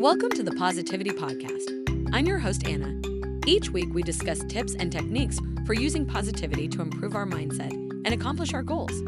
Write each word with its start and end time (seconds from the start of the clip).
Welcome 0.00 0.30
to 0.30 0.42
the 0.42 0.52
Positivity 0.52 1.10
Podcast. 1.10 2.08
I'm 2.14 2.24
your 2.24 2.38
host, 2.38 2.66
Anna. 2.66 2.98
Each 3.46 3.68
week, 3.68 3.92
we 3.92 4.02
discuss 4.02 4.42
tips 4.48 4.74
and 4.74 4.90
techniques 4.90 5.38
for 5.66 5.74
using 5.74 6.06
positivity 6.06 6.68
to 6.68 6.80
improve 6.80 7.14
our 7.14 7.26
mindset 7.26 7.70
and 7.70 8.14
accomplish 8.14 8.54
our 8.54 8.62
goals. 8.62 9.02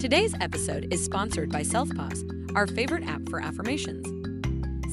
Today's 0.00 0.34
episode 0.40 0.92
is 0.92 1.04
sponsored 1.04 1.52
by 1.52 1.60
SelfPause, 1.60 2.56
our 2.56 2.66
favorite 2.66 3.04
app 3.06 3.28
for 3.28 3.40
affirmations. 3.40 4.04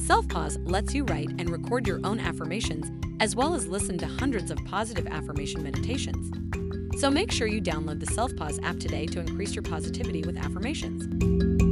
SelfPause 0.08 0.56
lets 0.70 0.94
you 0.94 1.02
write 1.02 1.30
and 1.40 1.50
record 1.50 1.88
your 1.88 1.98
own 2.04 2.20
affirmations, 2.20 2.88
as 3.18 3.34
well 3.34 3.54
as 3.54 3.66
listen 3.66 3.98
to 3.98 4.06
hundreds 4.06 4.52
of 4.52 4.64
positive 4.66 5.08
affirmation 5.08 5.64
meditations. 5.64 6.30
So 7.00 7.10
make 7.10 7.32
sure 7.32 7.48
you 7.48 7.60
download 7.60 7.98
the 7.98 8.06
SelfPause 8.06 8.62
app 8.62 8.78
today 8.78 9.06
to 9.06 9.18
increase 9.18 9.56
your 9.56 9.64
positivity 9.64 10.22
with 10.22 10.36
affirmations. 10.36 11.67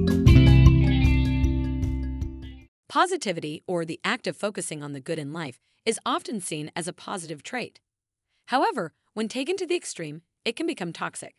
Positivity, 2.97 3.63
or 3.67 3.85
the 3.85 4.01
act 4.05 4.27
of 4.27 4.39
focusing 4.39 4.83
on 4.83 4.95
the 4.95 5.03
good 5.03 5.19
in 5.19 5.31
life, 5.31 5.61
is 5.85 6.01
often 6.07 6.41
seen 6.41 6.71
as 6.75 6.89
a 6.89 6.95
positive 6.95 7.43
trait. 7.43 7.79
However, 8.47 8.95
when 9.13 9.29
taken 9.29 9.59
to 9.59 9.67
the 9.67 9.77
extreme, 9.77 10.23
it 10.47 10.57
can 10.57 10.67
become 10.67 10.95
toxic. 10.95 11.35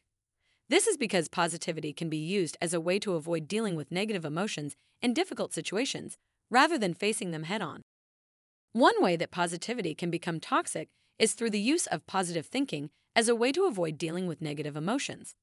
This 0.69 0.85
is 0.85 0.97
because 0.97 1.27
positivity 1.27 1.93
can 1.93 2.09
be 2.09 2.17
used 2.19 2.57
as 2.61 2.75
a 2.75 2.79
way 2.79 2.99
to 2.99 3.15
avoid 3.15 3.47
dealing 3.47 3.75
with 3.75 3.91
negative 3.91 4.23
emotions 4.23 4.75
in 5.01 5.15
difficult 5.15 5.51
situations 5.51 6.19
rather 6.51 6.77
than 6.77 6.93
facing 6.93 7.31
them 7.31 7.41
head 7.41 7.63
on. 7.63 7.81
One 8.73 9.01
way 9.01 9.15
that 9.15 9.31
positivity 9.31 9.95
can 9.95 10.11
become 10.11 10.39
toxic 10.39 10.89
is 11.17 11.33
through 11.33 11.49
the 11.49 11.59
use 11.59 11.87
of 11.87 12.05
positive 12.05 12.45
thinking 12.45 12.91
as 13.15 13.27
a 13.27 13.35
way 13.35 13.51
to 13.53 13.65
avoid 13.65 13.97
dealing 13.97 14.27
with 14.27 14.43
negative 14.43 14.75
emotions. 14.75 15.33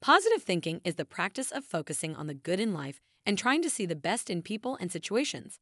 Positive 0.00 0.42
thinking 0.42 0.80
is 0.84 0.96
the 0.96 1.04
practice 1.04 1.50
of 1.50 1.64
focusing 1.64 2.14
on 2.14 2.26
the 2.26 2.34
good 2.34 2.60
in 2.60 2.72
life 2.72 3.00
and 3.24 3.36
trying 3.36 3.62
to 3.62 3.70
see 3.70 3.86
the 3.86 3.96
best 3.96 4.30
in 4.30 4.42
people 4.42 4.76
and 4.80 4.92
situations. 4.92 5.58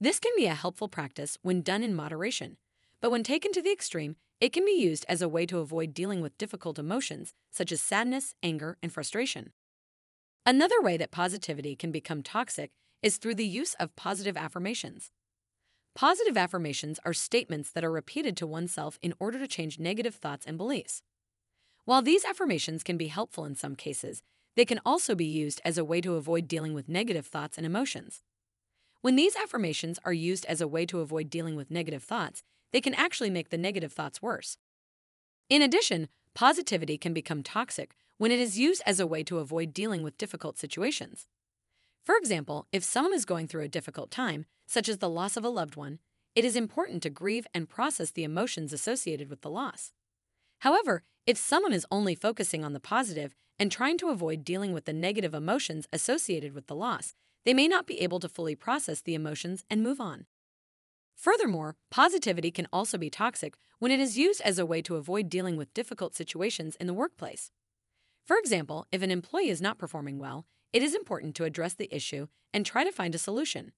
This 0.00 0.18
can 0.18 0.32
be 0.36 0.46
a 0.46 0.54
helpful 0.54 0.88
practice 0.88 1.38
when 1.42 1.62
done 1.62 1.82
in 1.82 1.94
moderation, 1.94 2.56
but 3.00 3.10
when 3.10 3.22
taken 3.22 3.52
to 3.52 3.62
the 3.62 3.72
extreme, 3.72 4.16
it 4.40 4.52
can 4.52 4.64
be 4.64 4.72
used 4.72 5.04
as 5.08 5.22
a 5.22 5.28
way 5.28 5.46
to 5.46 5.58
avoid 5.58 5.94
dealing 5.94 6.20
with 6.20 6.38
difficult 6.38 6.78
emotions 6.78 7.34
such 7.50 7.70
as 7.70 7.80
sadness, 7.80 8.34
anger, 8.42 8.78
and 8.82 8.92
frustration. 8.92 9.52
Another 10.44 10.80
way 10.80 10.96
that 10.96 11.12
positivity 11.12 11.76
can 11.76 11.92
become 11.92 12.22
toxic 12.22 12.72
is 13.02 13.18
through 13.18 13.36
the 13.36 13.46
use 13.46 13.74
of 13.74 13.94
positive 13.94 14.36
affirmations. 14.36 15.12
Positive 15.94 16.36
affirmations 16.36 16.98
are 17.04 17.12
statements 17.12 17.70
that 17.70 17.84
are 17.84 17.92
repeated 17.92 18.36
to 18.38 18.46
oneself 18.46 18.98
in 19.02 19.14
order 19.20 19.38
to 19.38 19.46
change 19.46 19.78
negative 19.78 20.16
thoughts 20.16 20.46
and 20.46 20.56
beliefs. 20.56 21.02
While 21.84 22.02
these 22.02 22.24
affirmations 22.24 22.84
can 22.84 22.96
be 22.96 23.08
helpful 23.08 23.44
in 23.44 23.56
some 23.56 23.74
cases, 23.74 24.22
they 24.54 24.64
can 24.64 24.80
also 24.86 25.14
be 25.14 25.24
used 25.24 25.60
as 25.64 25.78
a 25.78 25.84
way 25.84 26.00
to 26.00 26.14
avoid 26.14 26.46
dealing 26.46 26.74
with 26.74 26.88
negative 26.88 27.26
thoughts 27.26 27.56
and 27.56 27.66
emotions. 27.66 28.22
When 29.00 29.16
these 29.16 29.34
affirmations 29.34 29.98
are 30.04 30.12
used 30.12 30.44
as 30.46 30.60
a 30.60 30.68
way 30.68 30.86
to 30.86 31.00
avoid 31.00 31.28
dealing 31.28 31.56
with 31.56 31.72
negative 31.72 32.04
thoughts, 32.04 32.44
they 32.72 32.80
can 32.80 32.94
actually 32.94 33.30
make 33.30 33.50
the 33.50 33.58
negative 33.58 33.92
thoughts 33.92 34.22
worse. 34.22 34.58
In 35.48 35.60
addition, 35.60 36.08
positivity 36.34 36.96
can 36.96 37.12
become 37.12 37.42
toxic 37.42 37.96
when 38.16 38.30
it 38.30 38.38
is 38.38 38.58
used 38.58 38.82
as 38.86 39.00
a 39.00 39.06
way 39.06 39.24
to 39.24 39.38
avoid 39.38 39.74
dealing 39.74 40.04
with 40.04 40.18
difficult 40.18 40.58
situations. 40.58 41.26
For 42.04 42.16
example, 42.16 42.68
if 42.70 42.84
someone 42.84 43.12
is 43.12 43.24
going 43.24 43.48
through 43.48 43.62
a 43.62 43.68
difficult 43.68 44.12
time, 44.12 44.46
such 44.66 44.88
as 44.88 44.98
the 44.98 45.10
loss 45.10 45.36
of 45.36 45.44
a 45.44 45.48
loved 45.48 45.74
one, 45.74 45.98
it 46.36 46.44
is 46.44 46.54
important 46.54 47.02
to 47.02 47.10
grieve 47.10 47.46
and 47.52 47.68
process 47.68 48.12
the 48.12 48.24
emotions 48.24 48.72
associated 48.72 49.28
with 49.28 49.42
the 49.42 49.50
loss. 49.50 49.92
However, 50.62 51.02
if 51.26 51.36
someone 51.36 51.72
is 51.72 51.84
only 51.90 52.14
focusing 52.14 52.64
on 52.64 52.72
the 52.72 52.78
positive 52.78 53.34
and 53.58 53.70
trying 53.70 53.98
to 53.98 54.10
avoid 54.10 54.44
dealing 54.44 54.72
with 54.72 54.84
the 54.84 54.92
negative 54.92 55.34
emotions 55.34 55.88
associated 55.92 56.52
with 56.52 56.68
the 56.68 56.76
loss, 56.76 57.16
they 57.44 57.52
may 57.52 57.66
not 57.66 57.84
be 57.84 58.00
able 58.00 58.20
to 58.20 58.28
fully 58.28 58.54
process 58.54 59.00
the 59.00 59.14
emotions 59.14 59.64
and 59.68 59.82
move 59.82 60.00
on. 60.00 60.24
Furthermore, 61.16 61.74
positivity 61.90 62.52
can 62.52 62.68
also 62.72 62.96
be 62.96 63.10
toxic 63.10 63.56
when 63.80 63.90
it 63.90 63.98
is 63.98 64.16
used 64.16 64.40
as 64.42 64.56
a 64.56 64.64
way 64.64 64.80
to 64.82 64.94
avoid 64.94 65.28
dealing 65.28 65.56
with 65.56 65.74
difficult 65.74 66.14
situations 66.14 66.76
in 66.76 66.86
the 66.86 66.94
workplace. 66.94 67.50
For 68.24 68.36
example, 68.36 68.86
if 68.92 69.02
an 69.02 69.10
employee 69.10 69.48
is 69.48 69.60
not 69.60 69.78
performing 69.78 70.20
well, 70.20 70.46
it 70.72 70.80
is 70.80 70.94
important 70.94 71.34
to 71.34 71.44
address 71.44 71.74
the 71.74 71.92
issue 71.92 72.28
and 72.54 72.64
try 72.64 72.84
to 72.84 72.92
find 72.92 73.16
a 73.16 73.18
solution. 73.18 73.72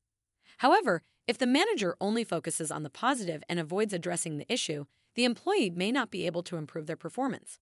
However, 0.59 1.03
if 1.27 1.39
the 1.39 1.47
manager 1.47 1.97
only 1.99 2.25
focuses 2.25 2.71
on 2.71 2.83
the 2.83 2.91
positive 2.91 3.43
and 3.49 3.59
avoids 3.59 3.95
addressing 3.95 4.37
the 4.37 4.53
issue, 4.53 4.85
the 5.15 5.25
employee 5.25 5.71
may 5.71 5.93
not 5.93 6.11
be 6.11 6.27
able 6.27 6.43
to 6.45 6.57
improve 6.57 6.87
their 6.87 6.97
performance. 6.97 7.59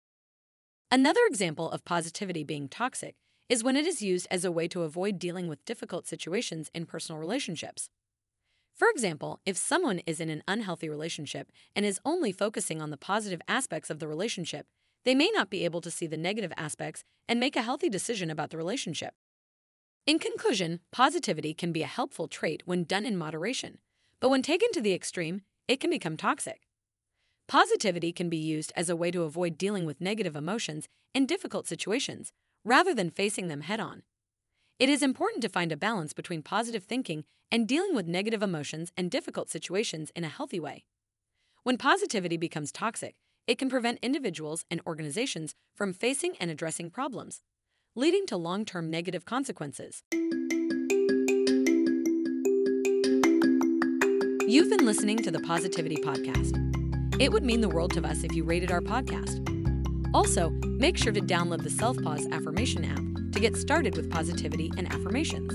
Another 0.90 1.20
example 1.26 1.70
of 1.70 1.84
positivity 1.84 2.44
being 2.44 2.68
toxic 2.68 3.14
is 3.48 3.64
when 3.64 3.76
it 3.76 3.86
is 3.86 4.02
used 4.02 4.26
as 4.30 4.44
a 4.44 4.52
way 4.52 4.68
to 4.68 4.82
avoid 4.82 5.18
dealing 5.18 5.48
with 5.48 5.64
difficult 5.64 6.06
situations 6.06 6.70
in 6.74 6.86
personal 6.86 7.20
relationships. 7.20 7.88
For 8.74 8.88
example, 8.88 9.40
if 9.44 9.56
someone 9.56 10.00
is 10.06 10.20
in 10.20 10.30
an 10.30 10.42
unhealthy 10.48 10.88
relationship 10.88 11.52
and 11.76 11.84
is 11.84 12.00
only 12.04 12.32
focusing 12.32 12.80
on 12.80 12.90
the 12.90 12.96
positive 12.96 13.40
aspects 13.46 13.90
of 13.90 13.98
the 13.98 14.08
relationship, 14.08 14.66
they 15.04 15.14
may 15.14 15.30
not 15.34 15.50
be 15.50 15.64
able 15.64 15.80
to 15.82 15.90
see 15.90 16.06
the 16.06 16.16
negative 16.16 16.52
aspects 16.56 17.04
and 17.28 17.38
make 17.38 17.56
a 17.56 17.62
healthy 17.62 17.88
decision 17.88 18.30
about 18.30 18.50
the 18.50 18.56
relationship. 18.56 19.14
In 20.06 20.18
conclusion, 20.18 20.80
positivity 20.90 21.54
can 21.54 21.72
be 21.72 21.82
a 21.82 21.86
helpful 21.86 22.28
trait 22.28 22.62
when 22.64 22.84
done 22.84 23.04
in 23.04 23.16
moderation, 23.16 23.78
but 24.20 24.30
when 24.30 24.42
taken 24.42 24.72
to 24.72 24.80
the 24.80 24.94
extreme, 24.94 25.42
it 25.68 25.78
can 25.78 25.90
become 25.90 26.16
toxic. 26.16 26.62
Positivity 27.52 28.12
can 28.12 28.30
be 28.30 28.38
used 28.38 28.72
as 28.76 28.88
a 28.88 28.96
way 28.96 29.10
to 29.10 29.24
avoid 29.24 29.58
dealing 29.58 29.84
with 29.84 30.00
negative 30.00 30.34
emotions 30.34 30.88
in 31.14 31.26
difficult 31.26 31.68
situations 31.68 32.32
rather 32.64 32.94
than 32.94 33.10
facing 33.10 33.48
them 33.48 33.60
head 33.60 33.78
on. 33.78 34.04
It 34.78 34.88
is 34.88 35.02
important 35.02 35.42
to 35.42 35.50
find 35.50 35.70
a 35.70 35.76
balance 35.76 36.14
between 36.14 36.40
positive 36.40 36.84
thinking 36.84 37.24
and 37.50 37.68
dealing 37.68 37.94
with 37.94 38.06
negative 38.06 38.42
emotions 38.42 38.90
and 38.96 39.10
difficult 39.10 39.50
situations 39.50 40.10
in 40.16 40.24
a 40.24 40.30
healthy 40.30 40.58
way. 40.58 40.84
When 41.62 41.76
positivity 41.76 42.38
becomes 42.38 42.72
toxic, 42.72 43.16
it 43.46 43.58
can 43.58 43.68
prevent 43.68 43.98
individuals 44.00 44.64
and 44.70 44.80
organizations 44.86 45.54
from 45.74 45.92
facing 45.92 46.36
and 46.40 46.50
addressing 46.50 46.88
problems, 46.88 47.42
leading 47.94 48.24
to 48.28 48.38
long 48.38 48.64
term 48.64 48.88
negative 48.88 49.26
consequences. 49.26 50.02
You've 54.48 54.70
been 54.70 54.86
listening 54.86 55.18
to 55.18 55.30
the 55.30 55.42
Positivity 55.46 55.96
Podcast. 55.96 56.71
It 57.22 57.30
would 57.30 57.44
mean 57.44 57.60
the 57.60 57.68
world 57.68 57.92
to 57.92 58.04
us 58.04 58.24
if 58.24 58.34
you 58.34 58.42
rated 58.42 58.72
our 58.72 58.80
podcast. 58.80 59.38
Also, 60.12 60.50
make 60.64 60.98
sure 60.98 61.12
to 61.12 61.20
download 61.20 61.62
the 61.62 61.70
Self 61.70 61.96
Pause 62.02 62.26
Affirmation 62.32 62.84
app 62.84 63.30
to 63.30 63.38
get 63.38 63.54
started 63.54 63.96
with 63.96 64.10
positivity 64.10 64.72
and 64.76 64.92
affirmations. 64.92 65.52